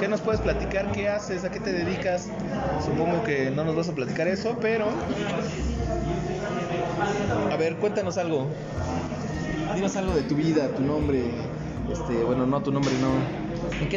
¿qué 0.00 0.08
nos 0.08 0.22
puedes 0.22 0.40
platicar? 0.40 0.90
¿Qué 0.90 1.06
haces? 1.06 1.44
¿A 1.44 1.50
qué 1.50 1.60
te 1.60 1.70
dedicas? 1.70 2.30
Supongo 2.82 3.22
que 3.24 3.50
no 3.50 3.62
nos 3.64 3.76
vas 3.76 3.90
a 3.90 3.92
platicar 3.94 4.26
eso, 4.26 4.56
pero... 4.58 4.86
A 7.52 7.56
ver, 7.56 7.76
cuéntanos 7.76 8.16
algo. 8.16 8.48
Dinos 9.74 9.96
algo 9.96 10.14
de 10.14 10.22
tu 10.22 10.34
vida, 10.34 10.68
tu 10.68 10.82
nombre. 10.82 11.24
Este, 11.92 12.24
bueno, 12.24 12.46
no 12.46 12.62
tu 12.62 12.72
nombre, 12.72 12.92
no. 13.02 13.10
¿En 13.82 13.88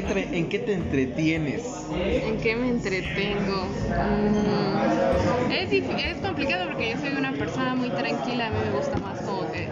qué, 0.50 0.60
te 0.60 0.74
entretienes? 0.74 1.64
¿En 1.96 2.38
qué 2.40 2.58
me 2.58 2.68
entretengo? 2.68 3.68
Mm, 3.88 5.52
es, 5.52 5.72
es 5.72 6.18
complicado 6.18 6.66
porque 6.68 6.92
yo 6.92 6.98
soy 7.00 7.14
una 7.18 7.32
persona 7.32 7.74
muy 7.74 7.90
tranquila. 7.90 8.48
A 8.48 8.50
mí 8.50 8.58
me 8.66 8.78
gusta 8.78 8.98
más 8.98 9.22
como 9.22 9.50
que 9.50 9.70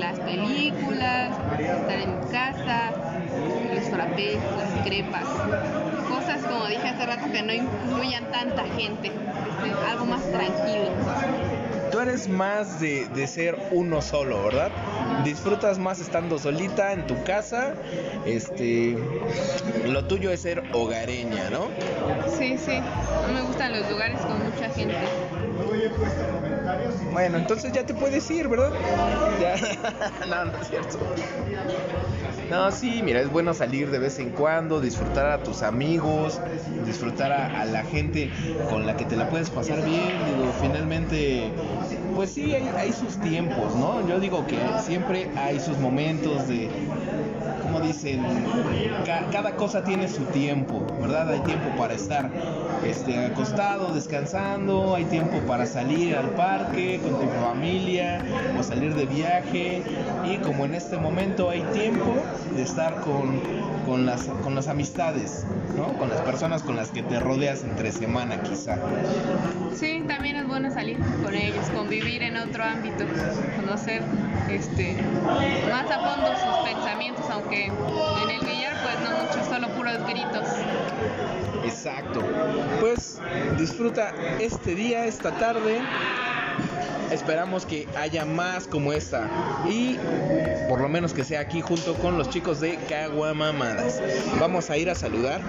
las 0.00 0.18
películas, 0.20 1.30
estar 1.58 1.98
en 1.98 2.20
mi 2.20 2.26
casa, 2.30 2.92
los 3.74 3.84
frappés, 3.84 4.36
las 4.56 4.86
crepas. 4.86 5.24
Cosas 6.08 6.42
como 6.42 6.66
dije 6.66 6.88
hace 6.88 7.06
rato 7.06 7.30
que 7.32 7.42
no 7.42 7.52
incluyan 7.52 8.30
tanta 8.30 8.64
gente. 8.76 9.08
este, 9.08 9.90
algo 9.90 10.06
más 10.06 10.22
tranquilo. 10.30 10.90
Tú 11.90 12.00
eres 12.00 12.28
más 12.28 12.80
de, 12.80 13.06
de 13.14 13.26
ser 13.26 13.56
uno 13.70 14.02
solo, 14.02 14.42
¿verdad? 14.44 14.70
Disfrutas 15.24 15.78
más 15.78 16.00
estando 16.00 16.38
solita 16.38 16.92
en 16.92 17.06
tu 17.06 17.22
casa. 17.24 17.74
Este, 18.26 18.98
lo 19.86 20.04
tuyo 20.04 20.30
es 20.30 20.40
ser 20.40 20.62
hogareña, 20.72 21.48
¿no? 21.50 21.68
Sí, 22.36 22.58
sí. 22.58 22.80
No 23.28 23.32
me 23.32 23.40
gustan 23.42 23.72
los 23.72 23.88
lugares 23.90 24.20
con 24.20 24.44
mucha 24.44 24.68
gente. 24.70 24.96
Bueno, 27.16 27.38
entonces 27.38 27.72
ya 27.72 27.86
te 27.86 27.94
puedes 27.94 28.30
ir, 28.30 28.46
¿verdad? 28.46 28.74
Ya. 29.40 29.56
no, 30.28 30.44
no 30.44 30.58
es 30.58 30.68
cierto. 30.68 30.98
No, 32.50 32.70
sí, 32.70 33.00
mira, 33.02 33.20
es 33.22 33.30
bueno 33.30 33.54
salir 33.54 33.90
de 33.90 33.98
vez 33.98 34.18
en 34.18 34.32
cuando, 34.32 34.82
disfrutar 34.82 35.24
a 35.30 35.42
tus 35.42 35.62
amigos, 35.62 36.42
disfrutar 36.84 37.32
a, 37.32 37.64
la 37.64 37.84
gente 37.84 38.30
con 38.66 38.84
la 38.84 38.96
que 38.96 39.06
te 39.06 39.16
la 39.16 39.30
puedes 39.30 39.50
pasar 39.50 39.82
bien. 39.82 40.26
Digo, 40.26 40.52
finalmente, 40.52 41.54
pues 42.12 42.32
sí, 42.32 42.54
hay, 42.54 42.68
hay 42.76 42.92
sus 42.92 43.18
tiempos, 43.18 43.74
¿no? 43.74 44.02
Yo 44.02 44.20
digo 44.20 44.46
que 44.46 44.78
siempre 44.78 45.32
hay 45.36 45.58
sus 45.58 45.78
momentos 45.78 46.46
de, 46.46 46.70
como 47.58 47.80
dicen, 47.80 48.60
ca- 49.02 49.28
cada 49.30 49.56
cosa 49.56 49.82
tiene 49.84 50.08
su 50.08 50.26
tiempo, 50.26 50.92
¿verdad? 50.98 51.30
Hay 51.30 51.40
tiempo 51.40 51.74
para 51.74 51.94
estar 51.94 52.34
este, 52.84 53.26
acostado, 53.26 53.92
descansando, 53.92 54.94
hay 54.94 55.04
tiempo 55.04 55.38
para 55.46 55.66
salir 55.66 56.16
al 56.16 56.30
parque 56.30 57.00
con 57.02 57.20
tu 57.20 57.28
familia 57.40 58.22
o 58.58 58.62
salir 58.62 58.94
de 58.94 59.06
viaje 59.06 59.82
y 60.24 60.36
como 60.38 60.64
en 60.64 60.74
este 60.74 60.96
momento 60.96 61.50
hay 61.50 61.62
tiempo 61.72 62.14
de 62.54 62.62
estar 62.62 63.00
con, 63.00 63.40
con, 63.86 64.06
las, 64.06 64.24
con 64.42 64.54
las 64.54 64.68
amistades, 64.68 65.46
¿no? 65.76 65.98
Con 65.98 66.08
las 66.08 66.20
personas 66.22 66.62
con 66.62 66.76
las 66.76 66.90
que 66.90 67.02
te 67.02 67.20
rodeas 67.20 67.64
entre 67.64 67.92
semana 67.92 68.42
quizá. 68.42 68.78
Sí, 69.74 70.04
también 70.06 70.36
es 70.36 70.46
bueno 70.46 70.70
salir 70.70 70.98
con 71.22 71.34
ellos, 71.34 71.68
convivir 71.74 72.22
en 72.22 72.36
otro 72.36 72.64
ámbito, 72.64 73.04
conocer 73.56 74.02
este 74.50 74.96
más 75.70 75.90
a 75.90 75.98
fondo 75.98 76.28
sus 76.36 76.68
pensamientos, 76.68 77.24
aunque 77.30 77.66
en 77.66 78.30
el 78.30 78.40
billar 78.46 78.74
pues 78.82 79.00
no 79.00 79.16
mucho, 79.18 79.44
solo 79.48 79.68
puros 79.74 79.98
gritos. 80.06 80.46
Exacto. 81.64 82.20
Pues 82.80 83.20
disfruta 83.58 84.14
este 84.40 84.74
día, 84.74 85.04
esta 85.06 85.32
tarde. 85.32 85.80
Esperamos 87.10 87.64
que 87.66 87.86
haya 87.96 88.24
más 88.24 88.66
como 88.66 88.92
esta. 88.92 89.28
Y 89.68 89.98
por 90.68 90.80
lo 90.80 90.88
menos 90.88 91.12
que 91.12 91.24
sea 91.24 91.40
aquí 91.40 91.60
junto 91.60 91.94
con 91.94 92.18
los 92.18 92.30
chicos 92.30 92.60
de 92.60 92.76
Caguamamadas. 92.88 94.02
Vamos 94.40 94.70
a 94.70 94.76
ir 94.76 94.90
a 94.90 94.94
saludar 94.94 95.40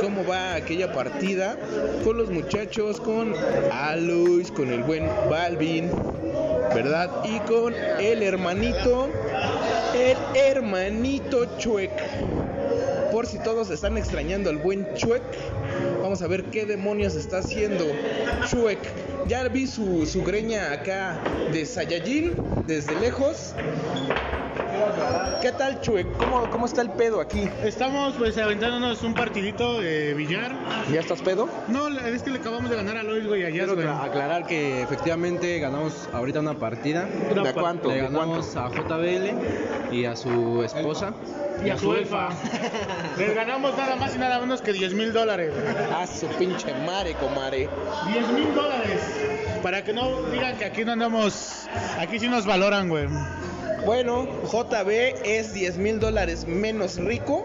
cómo 0.00 0.24
va 0.26 0.54
aquella 0.54 0.92
partida 0.92 1.56
con 2.04 2.16
los 2.16 2.30
muchachos, 2.30 3.00
con 3.00 3.34
Alois, 3.70 4.50
con 4.50 4.72
el 4.72 4.82
buen 4.82 5.06
Balvin, 5.30 5.90
¿verdad? 6.74 7.10
Y 7.24 7.38
con 7.40 7.74
el 7.74 8.22
hermanito, 8.22 9.08
el 9.94 10.16
hermanito 10.34 11.58
Chuec. 11.58 11.92
Por 13.12 13.26
si 13.26 13.38
todos 13.38 13.68
están 13.68 13.98
extrañando 13.98 14.48
al 14.48 14.56
buen 14.56 14.94
Chuec, 14.94 15.22
vamos 16.00 16.22
a 16.22 16.26
ver 16.26 16.44
qué 16.44 16.64
demonios 16.64 17.14
está 17.14 17.40
haciendo 17.40 17.84
Chuec. 18.48 18.78
Ya 19.28 19.46
vi 19.48 19.66
su, 19.66 20.06
su 20.06 20.24
greña 20.24 20.72
acá 20.72 21.20
de 21.52 21.66
Saiyajin 21.66 22.32
desde 22.66 22.98
lejos. 22.98 23.54
¿Qué 25.40 25.52
tal 25.52 25.80
Chuec? 25.80 26.06
¿Cómo, 26.18 26.48
¿Cómo 26.50 26.66
está 26.66 26.82
el 26.82 26.90
pedo 26.90 27.20
aquí? 27.20 27.48
Estamos 27.64 28.14
pues 28.16 28.38
aventándonos 28.38 29.02
un 29.02 29.14
partidito 29.14 29.80
de 29.80 30.14
billar. 30.14 30.52
¿Ya 30.92 31.00
estás 31.00 31.20
pedo? 31.20 31.48
No, 31.68 31.88
es 31.88 32.22
que 32.22 32.30
le 32.30 32.38
acabamos 32.38 32.70
de 32.70 32.76
ganar 32.76 32.96
a 32.96 33.02
Lois, 33.02 33.26
güey, 33.26 33.44
allá, 33.44 33.64
Quiero 33.64 33.72
acla- 33.74 34.04
aclarar 34.04 34.46
que 34.46 34.82
efectivamente 34.82 35.58
ganamos 35.58 36.08
ahorita 36.12 36.40
una 36.40 36.54
partida. 36.54 37.06
¿De 37.06 37.52
cuánto? 37.54 37.88
Le 37.88 37.96
¿De 37.96 38.00
ganamos 38.02 38.56
a 38.56 38.68
JBL 38.70 39.92
y 39.94 40.04
a 40.04 40.14
su 40.16 40.62
esposa. 40.62 41.12
Y 41.64 41.70
a 41.70 41.78
su 41.78 41.92
elfa. 41.94 42.28
Les 43.18 43.34
ganamos 43.34 43.76
nada 43.76 43.96
más 43.96 44.14
y 44.14 44.18
nada 44.18 44.38
menos 44.40 44.62
que 44.62 44.72
10 44.72 44.94
mil 44.94 45.12
dólares. 45.12 45.52
Ah, 45.94 46.06
su 46.06 46.26
pinche 46.26 46.72
mare, 46.86 47.14
comare. 47.14 47.68
10 48.12 48.28
mil 48.32 48.54
dólares. 48.54 49.00
Para 49.62 49.84
que 49.84 49.92
no 49.92 50.22
digan 50.30 50.56
que 50.56 50.64
aquí 50.64 50.84
no 50.84 50.92
andamos. 50.92 51.66
Aquí 51.98 52.18
sí 52.18 52.28
nos 52.28 52.46
valoran, 52.46 52.88
güey. 52.88 53.06
Bueno, 53.84 54.28
JB 54.44 54.90
es 55.24 55.54
10 55.54 55.76
mil 55.78 55.98
dólares 55.98 56.46
menos 56.46 56.98
rico, 56.98 57.44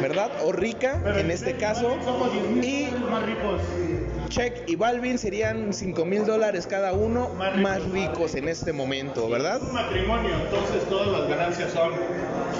¿verdad? 0.00 0.30
O 0.44 0.52
rica 0.52 1.00
en 1.16 1.30
este 1.30 1.56
caso. 1.56 1.96
Somos 2.04 2.32
10 2.32 2.50
mil 2.50 2.88
Y. 2.90 4.28
Check 4.28 4.68
y 4.68 4.76
Balvin 4.76 5.18
serían 5.18 5.72
5 5.72 6.04
mil 6.04 6.24
dólares 6.24 6.66
cada 6.66 6.92
uno 6.92 7.28
Más 7.34 7.82
ricos 7.90 8.34
en 8.34 8.48
este 8.48 8.72
momento, 8.72 9.28
¿verdad? 9.28 9.60
un 9.62 9.72
matrimonio, 9.72 10.30
entonces 10.44 10.88
todas 10.88 11.08
las 11.08 11.28
ganancias 11.28 11.72
son. 11.72 11.92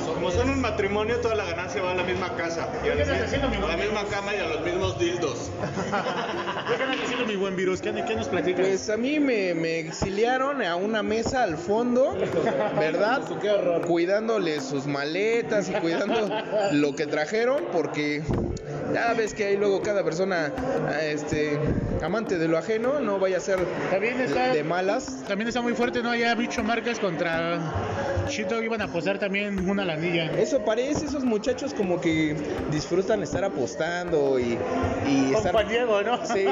Como 0.06 0.30
son 0.30 0.50
un 0.50 0.60
matrimonio, 0.60 1.20
toda 1.20 1.34
la 1.34 1.44
ganancia 1.44 1.82
va 1.82 1.92
a 1.92 1.94
la 1.94 2.02
misma 2.02 2.34
casa. 2.36 2.68
Y 2.84 2.88
a 2.88 2.92
¿Qué 2.92 2.96
la, 2.96 3.02
estás 3.02 3.22
haciendo, 3.22 3.48
mi 3.48 3.56
a 3.56 3.60
la 3.60 3.66
buen 3.66 3.80
misma 3.80 4.04
cama 4.04 4.34
y 4.34 4.38
a 4.38 4.48
los 4.48 4.60
mismos 4.62 4.98
dildos. 4.98 5.50
¿Qué 6.68 6.72
estás 6.74 6.96
haciendo, 7.04 7.26
mi 7.26 7.36
buen 7.36 7.56
virus? 7.56 7.80
¿Qué, 7.80 7.92
qué 8.06 8.16
nos 8.16 8.28
platicas? 8.28 8.66
Pues 8.66 8.90
a 8.90 8.96
mí 8.96 9.20
me, 9.20 9.54
me 9.54 9.78
exiliaron 9.80 10.62
a 10.62 10.76
una 10.76 11.02
mesa 11.02 11.42
al 11.42 11.56
fondo, 11.56 12.16
¿verdad? 12.78 13.22
Cuidándole 13.86 14.60
sus 14.60 14.86
maletas 14.86 15.68
y 15.68 15.72
cuidando 15.72 16.30
lo 16.72 16.94
que 16.94 17.06
trajeron 17.06 17.64
porque 17.72 18.22
Ya 18.92 19.12
ves 19.14 19.34
que 19.34 19.44
hay 19.44 19.56
luego 19.56 19.82
cada 19.82 20.04
persona 20.04 20.52
este 21.02 21.58
amante 22.02 22.38
de 22.38 22.48
lo 22.48 22.58
ajeno, 22.58 23.00
no 23.00 23.18
vaya 23.18 23.38
a 23.38 23.40
ser 23.40 23.58
También 23.90 24.20
está, 24.20 24.52
de 24.52 24.62
malas. 24.64 25.24
También 25.26 25.48
está 25.48 25.60
muy 25.60 25.74
fuerte, 25.74 26.02
¿no? 26.02 26.14
Ya 26.14 26.34
Bicho 26.34 26.62
Márquez 26.62 26.98
contra 26.98 27.60
Chito 28.26 28.62
iban 28.62 28.80
a 28.80 28.84
apostar 28.84 29.18
también 29.18 29.68
una 29.68 29.84
lanilla. 29.84 30.30
Eso 30.32 30.64
parece, 30.64 31.06
esos 31.06 31.24
muchachos 31.24 31.74
como 31.74 32.00
que 32.00 32.36
disfrutan 32.70 33.22
estar 33.22 33.44
apostando 33.44 34.38
y, 34.38 34.58
y 35.06 35.24
Con 35.26 35.34
estar... 35.36 35.52
Juan 35.52 35.68
Diego, 35.68 36.02
¿no? 36.02 36.26
Sí, 36.26 36.46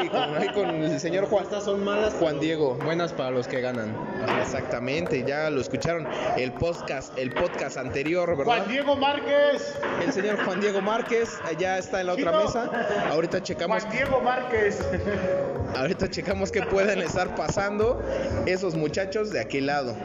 con, 0.54 0.68
el 0.70 1.00
señor 1.00 1.26
Juan. 1.26 1.44
Estas 1.44 1.64
son 1.64 1.84
malas, 1.84 2.14
Juan 2.14 2.40
Diego. 2.40 2.76
buenas 2.84 3.12
para 3.12 3.30
los 3.30 3.48
que 3.48 3.60
ganan. 3.60 3.94
Exactamente, 4.40 5.24
ya 5.26 5.50
lo 5.50 5.60
escucharon 5.60 6.06
el 6.36 6.52
podcast, 6.52 7.16
el 7.18 7.32
podcast 7.32 7.76
anterior, 7.76 8.28
¿verdad? 8.36 8.44
Juan 8.44 8.68
Diego 8.68 8.96
Márquez. 8.96 9.74
El 10.04 10.12
señor 10.12 10.44
Juan 10.44 10.60
Diego 10.60 10.80
Márquez 10.80 11.38
ya 11.58 11.78
está 11.78 12.00
en 12.00 12.06
la 12.08 12.12
otra 12.14 12.32
mesa. 12.32 12.70
Ahorita 13.10 13.42
checamos, 13.42 13.82
Juan 13.82 13.92
Diego 13.94 14.20
Márquez. 14.20 14.78
ahorita 15.76 16.08
checamos 16.10 16.50
qué 16.52 16.62
pueden 16.62 17.00
estar 17.00 17.34
pasando 17.34 18.02
esos 18.46 18.74
muchachos 18.74 19.30
de 19.30 19.40
aquel 19.40 19.66
lado. 19.66 19.96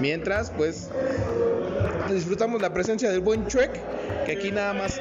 Mientras, 0.00 0.50
pues 0.50 0.90
disfrutamos 2.10 2.60
la 2.62 2.72
presencia 2.72 3.10
del 3.10 3.20
buen 3.20 3.46
Chuec, 3.46 3.70
que 4.24 4.32
aquí 4.32 4.52
nada 4.52 4.72
más 4.72 5.00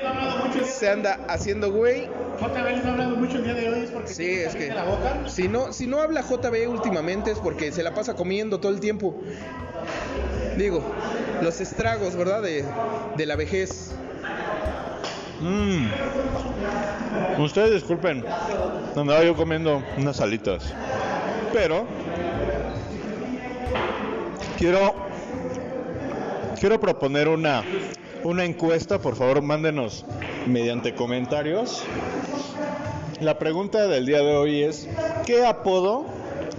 se 0.65 0.89
anda 0.89 1.19
haciendo 1.27 1.71
güey. 1.71 2.07
JB 2.39 2.85
ha 2.85 2.91
hablado 2.91 3.15
mucho 3.15 3.37
el 3.37 3.43
día 3.45 3.53
de 3.53 3.69
hoy, 3.69 3.79
es 3.85 3.91
porque 3.91 4.13
Sí, 4.13 4.29
es 4.29 4.55
que 4.55 4.67
la 4.67 4.83
boca. 4.83 5.27
si 5.27 5.47
no, 5.47 5.71
si 5.71 5.87
no 5.87 6.01
habla 6.01 6.21
JB 6.21 6.67
últimamente 6.69 7.31
es 7.31 7.39
porque 7.39 7.71
se 7.71 7.81
la 7.83 7.93
pasa 7.93 8.15
comiendo 8.15 8.59
todo 8.59 8.71
el 8.71 8.79
tiempo. 8.79 9.15
Digo, 10.57 10.83
los 11.41 11.61
estragos, 11.61 12.15
¿verdad? 12.15 12.41
De, 12.41 12.65
de 13.15 13.25
la 13.25 13.35
vejez. 13.35 13.91
Mm. 15.41 15.87
Ustedes 17.41 17.73
disculpen, 17.73 18.23
andaba 18.95 19.23
yo 19.23 19.35
comiendo 19.35 19.83
unas 19.97 20.19
alitas. 20.21 20.63
Pero 21.53 21.85
quiero 24.57 24.93
quiero 26.59 26.79
proponer 26.79 27.27
una 27.27 27.63
encuesta, 28.43 28.99
por 28.99 29.15
favor, 29.15 29.41
mándenos 29.41 30.05
mediante 30.47 30.93
comentarios. 30.95 31.83
La 33.19 33.39
pregunta 33.39 33.87
del 33.87 34.05
día 34.05 34.19
de 34.19 34.35
hoy 34.35 34.63
es 34.63 34.87
¿qué 35.25 35.45
apodo 35.45 36.05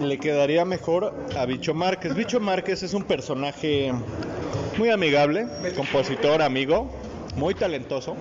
le 0.00 0.18
quedaría 0.18 0.64
mejor 0.64 1.14
a 1.36 1.44
Bicho 1.46 1.74
Márquez? 1.74 2.14
Bicho 2.14 2.40
Márquez 2.40 2.82
es 2.82 2.94
un 2.94 3.04
personaje 3.04 3.92
muy 4.78 4.90
amigable, 4.90 5.46
compositor, 5.76 6.42
amigo, 6.42 6.88
muy 7.36 7.54
talentoso. 7.54 8.16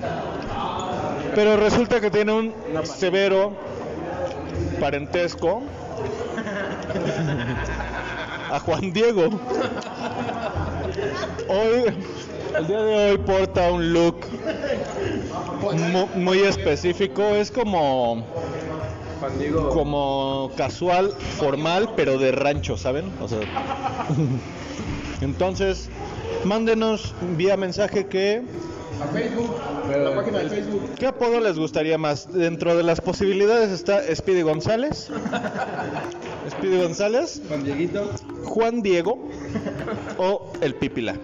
Pero 1.34 1.58
resulta 1.58 2.00
que 2.00 2.12
tiene 2.12 2.32
un 2.34 2.53
severo 2.84 3.53
parentesco 4.79 5.63
a 8.51 8.60
Juan 8.60 8.94
Diego. 8.94 9.29
Hoy, 11.48 11.93
el 12.57 12.67
día 12.67 12.81
de 12.81 13.12
hoy 13.12 13.17
porta 13.19 13.72
un 13.72 13.93
look 13.93 14.15
mu- 15.91 16.07
muy 16.15 16.39
específico. 16.39 17.22
Es 17.36 17.51
como, 17.51 18.24
como 19.74 20.51
casual, 20.57 21.12
formal, 21.38 21.89
pero 21.95 22.17
de 22.17 22.31
rancho, 22.31 22.77
¿saben? 22.77 23.12
O 23.22 23.27
sea, 23.27 23.39
entonces, 25.22 25.89
mándenos 26.43 27.13
vía 27.38 27.57
mensaje 27.57 28.05
que 28.07 28.41
A 29.01 29.07
Facebook, 29.07 29.55
la 29.89 30.15
página 30.15 30.39
de 30.39 30.50
Facebook. 30.50 30.91
¿Qué 30.98 31.05
apodo 31.07 31.39
les 31.39 31.57
gustaría 31.60 31.98
más? 31.98 32.31
Dentro 32.31 32.75
de 32.75 32.84
las 32.84 33.01
posibilidades 33.01 33.69
está 33.72 34.01
Speedy 34.15 34.41
González. 34.41 35.10
Speedy 36.49 36.81
González, 36.81 37.41
Juan 37.47 37.63
Dieguito. 37.63 38.11
Juan 38.43 38.81
Diego 38.81 39.29
o 40.17 40.53
el 40.61 40.75
Pípila. 40.75 41.15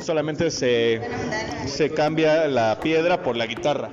Solamente 0.00 0.50
se, 0.50 1.00
se 1.66 1.90
cambia 1.90 2.46
la 2.48 2.78
piedra 2.80 3.22
por 3.22 3.36
la 3.36 3.46
guitarra. 3.46 3.90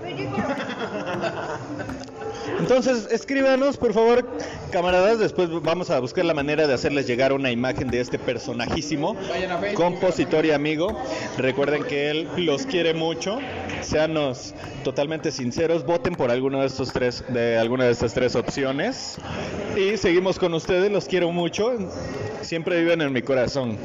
Entonces, 2.59 3.07
escríbanos, 3.11 3.77
por 3.77 3.93
favor, 3.93 4.25
camaradas. 4.71 5.19
Después 5.19 5.49
vamos 5.61 5.89
a 5.89 5.99
buscar 5.99 6.25
la 6.25 6.33
manera 6.33 6.67
de 6.67 6.73
hacerles 6.73 7.07
llegar 7.07 7.33
una 7.33 7.51
imagen 7.51 7.89
de 7.89 7.99
este 7.99 8.17
personajísimo, 8.17 9.15
compositor 9.75 10.45
y 10.45 10.51
amigo. 10.51 10.97
Recuerden 11.37 11.83
que 11.83 12.09
él 12.09 12.27
los 12.37 12.65
quiere 12.65 12.93
mucho. 12.93 13.39
Seanos 13.81 14.53
totalmente 14.83 15.31
sinceros. 15.31 15.85
Voten 15.85 16.15
por 16.15 16.31
alguno 16.31 16.61
de 16.61 16.67
estos 16.67 16.91
tres, 16.91 17.23
de 17.29 17.57
alguna 17.57 17.85
de 17.85 17.91
estas 17.91 18.13
tres 18.13 18.35
opciones. 18.35 19.17
Y 19.75 19.97
seguimos 19.97 20.39
con 20.39 20.53
ustedes. 20.53 20.91
Los 20.91 21.05
quiero 21.05 21.31
mucho. 21.31 21.73
Siempre 22.41 22.79
viven 22.79 23.01
en 23.01 23.11
mi 23.11 23.21
corazón. 23.21 23.77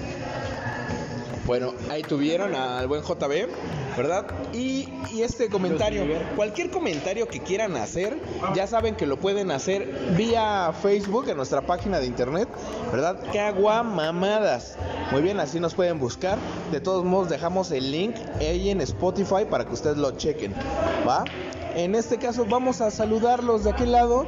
Bueno, 1.50 1.74
ahí 1.90 2.02
tuvieron 2.02 2.54
al 2.54 2.86
buen 2.86 3.02
JB, 3.02 3.48
¿verdad? 3.96 4.24
Y, 4.52 4.88
este 5.20 5.48
comentario, 5.48 6.04
cualquier 6.36 6.70
comentario 6.70 7.26
que 7.26 7.40
quieran 7.40 7.76
hacer, 7.76 8.16
ya 8.54 8.68
saben 8.68 8.94
que 8.94 9.04
lo 9.04 9.16
pueden 9.16 9.50
hacer 9.50 10.14
vía 10.16 10.72
Facebook 10.80 11.28
en 11.28 11.36
nuestra 11.36 11.62
página 11.62 11.98
de 11.98 12.06
internet, 12.06 12.48
¿verdad? 12.92 13.18
Caguamamadas. 13.32 14.76
Muy 15.10 15.22
bien, 15.22 15.40
así 15.40 15.58
nos 15.58 15.74
pueden 15.74 15.98
buscar. 15.98 16.38
De 16.70 16.78
todos 16.78 17.04
modos, 17.04 17.28
dejamos 17.28 17.72
el 17.72 17.90
link 17.90 18.14
ahí 18.38 18.70
en 18.70 18.80
Spotify 18.82 19.44
para 19.50 19.64
que 19.64 19.72
ustedes 19.72 19.96
lo 19.96 20.12
chequen, 20.12 20.54
¿va? 21.04 21.24
En 21.74 21.96
este 21.96 22.18
caso, 22.18 22.46
vamos 22.48 22.80
a 22.80 22.92
saludarlos 22.92 23.64
de 23.64 23.70
aquel 23.70 23.90
lado. 23.90 24.24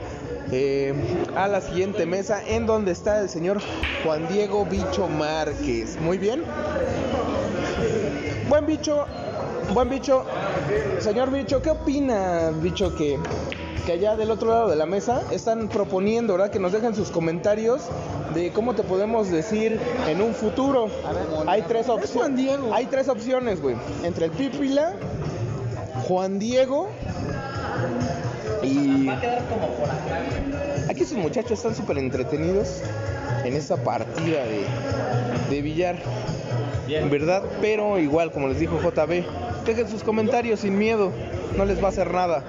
Eh, 0.52 0.94
a 1.34 1.48
la 1.48 1.60
siguiente 1.60 2.04
mesa 2.06 2.42
en 2.46 2.66
donde 2.66 2.92
está 2.92 3.20
el 3.20 3.28
señor 3.28 3.60
Juan 4.04 4.28
Diego 4.28 4.66
Bicho 4.66 5.08
Márquez. 5.08 5.98
Muy 6.00 6.18
bien. 6.18 6.44
Buen 8.48 8.66
bicho, 8.66 9.06
buen 9.72 9.88
bicho. 9.88 10.24
Señor 10.98 11.30
bicho, 11.30 11.62
¿qué 11.62 11.70
opina, 11.70 12.50
bicho, 12.60 12.94
que, 12.94 13.18
que 13.86 13.92
allá 13.92 14.14
del 14.14 14.30
otro 14.30 14.50
lado 14.50 14.68
de 14.68 14.76
la 14.76 14.84
mesa 14.84 15.22
están 15.30 15.68
proponiendo, 15.68 16.34
¿verdad? 16.34 16.50
Que 16.50 16.58
nos 16.58 16.72
dejen 16.72 16.94
sus 16.94 17.10
comentarios 17.10 17.82
de 18.34 18.50
cómo 18.52 18.74
te 18.74 18.82
podemos 18.82 19.30
decir 19.30 19.80
en 20.06 20.20
un 20.20 20.34
futuro. 20.34 20.88
Hay 21.46 21.62
tres 21.62 21.88
opciones. 21.88 22.72
Hay 22.72 22.86
tres 22.86 23.08
opciones, 23.08 23.62
güey. 23.62 23.76
Entre 24.04 24.26
el 24.26 24.32
Pípila, 24.32 24.94
Juan 26.06 26.38
Diego 26.38 26.90
y... 28.62 29.08
Aquí 30.88 31.04
sus 31.04 31.18
muchachos 31.18 31.52
están 31.52 31.74
súper 31.74 31.98
entretenidos 31.98 32.82
en 33.44 33.54
esta 33.54 33.76
partida 33.76 34.44
de, 34.44 34.64
de 35.50 35.62
billar. 35.62 35.96
¿Verdad? 37.10 37.42
Pero 37.60 37.98
igual, 37.98 38.32
como 38.32 38.48
les 38.48 38.58
dijo 38.58 38.78
JB, 38.78 39.24
dejen 39.64 39.88
sus 39.88 40.02
comentarios 40.02 40.60
sin 40.60 40.78
miedo. 40.78 41.12
No 41.56 41.64
les 41.64 41.82
va 41.82 41.86
a 41.86 41.90
hacer 41.90 42.12
nada. 42.12 42.44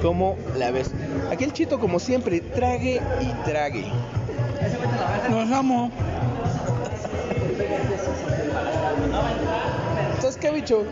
¿Cómo 0.00 0.36
la 0.56 0.70
ves? 0.70 0.90
Aquí 1.30 1.44
el 1.44 1.52
chito, 1.52 1.78
como 1.78 1.98
siempre, 1.98 2.40
trague 2.40 3.00
y 3.20 3.48
trague. 3.48 3.84
Los 5.30 5.50
amo. 5.50 5.90
¿Sabes 10.20 10.36
qué, 10.36 10.50
bicho? 10.50 10.84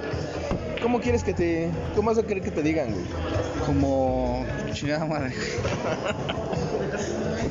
¿Cómo 0.83 1.01
quieres 1.01 1.25
que 1.25 1.35
te... 1.35 1.71
¿Cómo 1.95 2.11
vas 2.11 2.19
a 2.19 2.23
querer 2.23 2.43
que 2.43 2.51
te 2.51 2.63
digan, 2.63 2.93
güey? 2.93 3.05
Como 3.67 4.45
chingada 4.73 5.05
madre. 5.05 5.33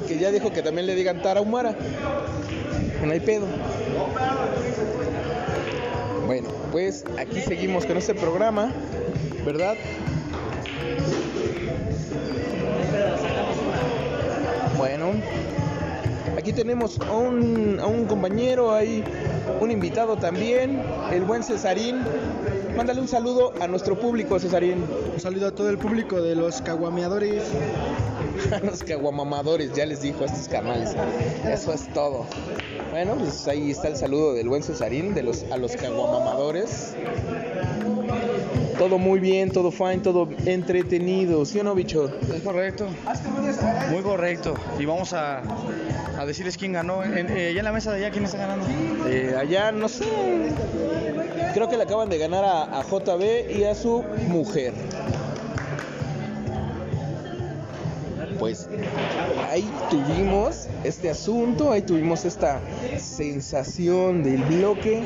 Que 0.08 0.18
ya 0.18 0.32
dijo 0.32 0.52
que 0.52 0.62
también 0.62 0.88
le 0.88 0.96
digan 0.96 1.22
Tarahumara. 1.22 1.76
No 3.04 3.12
hay 3.12 3.20
pedo. 3.20 3.46
Bueno, 6.26 6.50
pues 6.72 7.06
aquí 7.18 7.42
seguimos 7.42 7.86
con 7.86 7.98
este 7.98 8.13
programa, 8.13 8.72
¿verdad? 9.46 9.76
Bueno, 14.78 15.12
aquí 16.38 16.54
tenemos 16.54 17.00
a 17.00 17.13
un, 17.13 17.80
a 17.80 17.86
un 17.86 18.06
compañero, 18.06 18.74
hay 18.74 19.04
un 19.60 19.72
invitado 19.72 20.17
también, 20.17 20.82
el 21.12 21.24
buen 21.24 21.43
Cesarín. 21.43 22.02
Mándale 22.76 23.02
un 23.02 23.08
saludo 23.08 23.54
a 23.60 23.67
nuestro 23.67 24.00
público, 24.00 24.39
Cesarín. 24.39 24.84
Un 25.13 25.20
saludo 25.20 25.48
a 25.48 25.52
todo 25.52 25.70
el 25.70 25.78
público 25.78 26.22
de 26.22 26.36
los 26.36 26.62
caguameadores. 26.62 27.43
A 28.52 28.60
los 28.60 28.84
caguamamadores, 28.84 29.74
ya 29.74 29.86
les 29.88 30.02
dijo 30.02 30.22
a 30.22 30.28
estos 30.28 30.48
canales. 30.48 30.96
Eso 31.43 31.74
es 31.74 31.91
todo. 31.91 32.28
Bueno, 32.91 33.15
pues 33.15 33.48
ahí 33.48 33.72
está 33.72 33.88
el 33.88 33.98
saludo 33.98 34.36
del 34.36 34.48
buen 34.48 34.62
Cesarín 34.62 35.15
de 35.15 35.24
los, 35.24 35.43
a 35.52 35.58
los 35.58 35.76
caguamamadores. 35.76 36.93
Todo 38.78 39.00
muy 39.00 39.20
bien, 39.20 39.50
todo 39.50 39.72
fine, 39.72 40.00
todo 40.00 40.30
entretenido, 40.46 41.46
¿sí 41.46 41.60
o 41.60 41.63
no, 41.63 41.74
bicho? 41.74 42.12
Es 42.34 42.42
correcto. 42.44 42.86
Muy 43.92 44.04
correcto. 44.04 44.54
Y 44.78 44.86
vamos 44.86 45.13
a, 45.13 45.42
a 46.18 46.26
decirles 46.26 46.58
quién 46.58 46.74
ganó. 46.74 47.04
En, 47.04 47.28
eh, 47.30 47.58
en 47.58 47.63
la 47.63 47.72
mesa 47.72 47.92
de 47.92 47.98
allá, 48.06 48.12
¿quién 48.12 48.26
está 48.26 48.38
ganando? 48.38 48.68
Eh, 49.08 49.36
allá, 49.36 49.72
no 49.72 49.90
sé. 49.90 50.06
Creo 51.56 51.68
que 51.70 51.78
le 51.78 51.84
acaban 51.84 52.08
de 52.10 52.20
ganar 52.20 52.44
a, 52.44 52.80
a 52.80 52.84
JB 52.84 53.58
y 53.58 53.63
a 53.63 53.74
su 53.74 54.04
mujer. 54.28 54.74
Pues 58.38 58.70
ahí 59.50 59.68
tuvimos 59.90 60.68
este 60.84 61.10
asunto, 61.10 61.72
ahí 61.72 61.82
tuvimos 61.82 62.26
esta 62.26 62.60
sensación 63.00 64.22
del 64.22 64.44
bloque. 64.44 65.02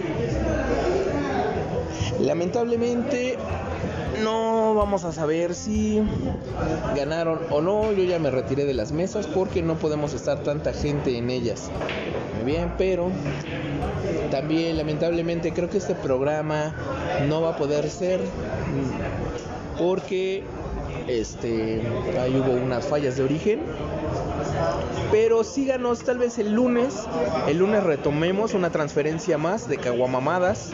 Lamentablemente 2.22 3.36
no 4.24 4.76
vamos 4.76 5.06
a 5.06 5.12
saber 5.12 5.56
si 5.56 6.02
ganaron 6.96 7.40
o 7.50 7.62
no. 7.62 7.92
Yo 7.94 8.04
ya 8.04 8.20
me 8.20 8.30
retiré 8.30 8.66
de 8.66 8.74
las 8.74 8.92
mesas 8.92 9.26
porque 9.28 9.62
no 9.64 9.76
podemos 9.76 10.14
estar 10.14 10.44
tanta 10.44 10.72
gente 10.72 11.18
en 11.18 11.30
ellas. 11.30 11.72
Muy 12.36 12.46
bien, 12.52 12.74
pero 12.78 13.10
también 14.30 14.78
lamentablemente 14.78 15.52
creo 15.52 15.70
que 15.70 15.80
este 15.80 15.96
programa 15.96 16.76
no 17.28 17.42
va 17.42 17.52
a 17.52 17.58
poder 17.58 17.90
ser 17.90 18.22
porque 19.78 20.44
este 21.08 21.82
ahí 22.20 22.38
hubo 22.38 22.52
unas 22.52 22.86
fallas 22.86 23.18
de 23.18 23.24
origen 23.24 23.62
pero 25.12 25.44
síganos 25.44 26.00
tal 26.00 26.18
vez 26.18 26.38
el 26.40 26.54
lunes 26.54 27.08
el 27.48 27.58
lunes 27.58 27.84
retomemos 27.84 28.54
una 28.54 28.70
transferencia 28.70 29.38
más 29.38 29.68
de 29.68 29.78
caguamamadas 29.78 30.72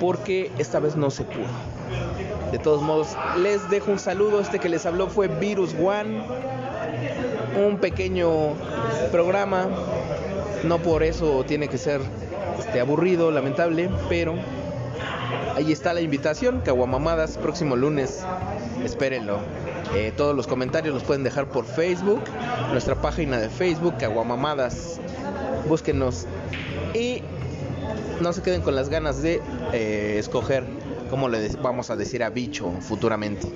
porque 0.00 0.50
esta 0.58 0.80
vez 0.80 0.96
no 0.96 1.10
se 1.10 1.24
pudo 1.24 1.46
de 2.50 2.58
todos 2.58 2.82
modos 2.82 3.08
les 3.38 3.68
dejo 3.70 3.90
un 3.90 3.98
saludo 3.98 4.40
este 4.40 4.58
que 4.58 4.68
les 4.68 4.86
habló 4.86 5.08
fue 5.08 5.28
Virus 5.28 5.74
One 5.74 6.22
un 7.66 7.78
pequeño 7.78 8.54
programa 9.10 9.68
no 10.64 10.78
por 10.78 11.02
eso 11.02 11.44
tiene 11.46 11.68
que 11.68 11.78
ser 11.78 12.00
este, 12.58 12.80
aburrido 12.80 13.30
lamentable 13.30 13.90
pero 14.08 14.34
Ahí 15.54 15.70
está 15.70 15.92
la 15.92 16.00
invitación, 16.00 16.62
Caguamamadas, 16.62 17.36
próximo 17.36 17.76
lunes. 17.76 18.24
Espérenlo. 18.82 19.38
Eh, 19.94 20.12
todos 20.16 20.34
los 20.34 20.46
comentarios 20.46 20.94
los 20.94 21.02
pueden 21.02 21.22
dejar 21.22 21.48
por 21.48 21.66
Facebook, 21.66 22.22
nuestra 22.70 22.94
página 23.00 23.38
de 23.38 23.48
Facebook, 23.48 23.96
Caguamamadas. 23.98 25.00
Búsquenos. 25.68 26.26
Y 26.94 27.22
no 28.20 28.32
se 28.32 28.42
queden 28.42 28.62
con 28.62 28.74
las 28.74 28.88
ganas 28.88 29.22
de 29.22 29.42
eh, 29.72 30.16
escoger 30.18 30.64
cómo 31.10 31.28
le 31.28 31.48
vamos 31.56 31.90
a 31.90 31.96
decir 31.96 32.22
a 32.22 32.30
bicho 32.30 32.72
futuramente. 32.80 33.48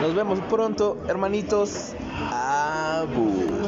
Nos 0.00 0.14
vemos 0.14 0.38
pronto, 0.48 0.98
hermanitos. 1.08 1.94
Abur. 2.30 3.59